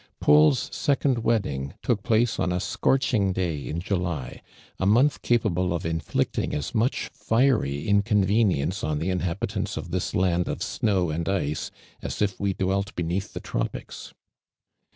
I'aul's 0.27 0.71
secoml 0.71 1.19
wedding 1.19 1.75
took 1.83 2.01
place 2.01 2.39
on 2.39 2.51
a 2.51 2.55
scorcliing 2.55 3.35
day 3.35 3.63
in 3.67 3.79
.luly, 3.87 4.39
a 4.79 4.85
month 4.87 5.21
capable 5.21 5.75
of 5.75 5.85
inflicting 5.85 6.55
as 6.55 6.73
much 6.73 7.11
fiery 7.13 7.87
inconvenience 7.87 8.83
on 8.83 8.97
the 8.97 9.11
inliabitants 9.11 9.77
of 9.77 9.91
this 9.91 10.15
land 10.15 10.47
of" 10.47 10.63
snow 10.63 11.11
and 11.11 11.29
ice" 11.29 11.69
as 12.01 12.19
if 12.19 12.39
we 12.39 12.53
dwelt 12.55 12.95
beneath 12.95 13.33
the 13.33 13.39
tropics. 13.41 14.11